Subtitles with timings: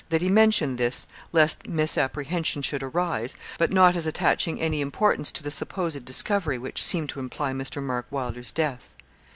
[0.09, 5.43] That he mentioned this lest misapprehension should arise, but not as attaching any importance to
[5.43, 7.83] the supposed discovery which seemed to imply Mr.
[7.83, 8.89] Mark Wylder's death.